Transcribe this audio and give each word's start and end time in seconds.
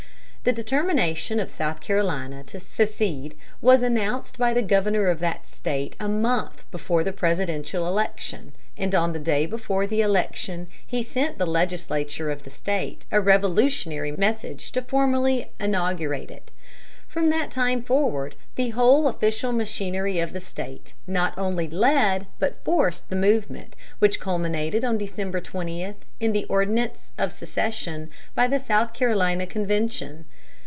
The 0.43 0.51
determination 0.51 1.39
of 1.39 1.51
South 1.51 1.81
Carolina 1.81 2.43
to 2.45 2.59
secede 2.59 3.37
was 3.61 3.83
announced 3.83 4.39
by 4.39 4.55
the 4.55 4.63
governor 4.63 5.05
of 5.07 5.19
that 5.19 5.45
State 5.45 5.95
a 5.99 6.09
month 6.09 6.65
before 6.71 7.03
the 7.03 7.13
presidential 7.13 7.87
election, 7.87 8.53
and 8.75 8.95
on 8.95 9.13
the 9.13 9.19
day 9.19 9.45
before 9.45 9.85
the 9.85 10.01
election 10.01 10.67
he 10.83 11.03
sent 11.03 11.37
the 11.37 11.45
legislature 11.45 12.31
of 12.31 12.41
the 12.41 12.49
State 12.49 13.05
a 13.11 13.21
revolutionary 13.21 14.11
message 14.13 14.71
to 14.71 14.81
formally 14.81 15.51
inaugurate 15.59 16.31
it. 16.31 16.49
From 17.07 17.29
that 17.29 17.51
time 17.51 17.83
forward 17.83 18.35
the 18.55 18.69
whole 18.69 19.09
official 19.09 19.51
machinery 19.51 20.19
of 20.19 20.31
the 20.31 20.39
State 20.39 20.93
not 21.05 21.37
only 21.37 21.67
led, 21.69 22.25
but 22.39 22.63
forced 22.63 23.09
the 23.09 23.17
movement 23.17 23.75
which 23.99 24.17
culminated 24.21 24.85
on 24.85 24.97
December 24.97 25.41
20 25.41 25.93
in 26.21 26.31
the 26.31 26.45
ordinance 26.45 27.11
of 27.17 27.33
secession 27.33 28.09
by 28.33 28.47
the 28.47 28.59
South 28.59 28.93
Carolina 28.93 29.45
convention. 29.45 30.23